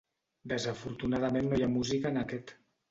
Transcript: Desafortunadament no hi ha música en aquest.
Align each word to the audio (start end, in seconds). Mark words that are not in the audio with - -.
Desafortunadament 0.53 1.49
no 1.53 1.61
hi 1.63 1.69
ha 1.69 1.73
música 1.79 2.15
en 2.15 2.23
aquest. 2.27 2.61